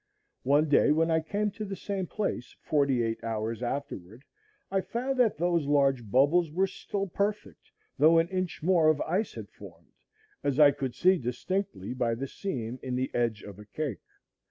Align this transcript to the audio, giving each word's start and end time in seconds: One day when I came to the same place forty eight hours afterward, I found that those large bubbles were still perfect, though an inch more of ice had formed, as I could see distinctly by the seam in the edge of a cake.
One 0.41 0.67
day 0.67 0.91
when 0.91 1.11
I 1.11 1.19
came 1.19 1.51
to 1.51 1.63
the 1.63 1.75
same 1.75 2.07
place 2.07 2.55
forty 2.63 3.03
eight 3.03 3.23
hours 3.23 3.61
afterward, 3.61 4.23
I 4.71 4.81
found 4.81 5.19
that 5.19 5.37
those 5.37 5.67
large 5.67 6.09
bubbles 6.09 6.49
were 6.51 6.65
still 6.65 7.05
perfect, 7.05 7.69
though 7.99 8.17
an 8.17 8.27
inch 8.29 8.63
more 8.63 8.87
of 8.89 8.99
ice 9.01 9.35
had 9.35 9.51
formed, 9.51 9.91
as 10.43 10.59
I 10.59 10.71
could 10.71 10.95
see 10.95 11.19
distinctly 11.19 11.93
by 11.93 12.15
the 12.15 12.27
seam 12.27 12.79
in 12.81 12.95
the 12.95 13.13
edge 13.13 13.43
of 13.43 13.59
a 13.59 13.65
cake. 13.65 14.01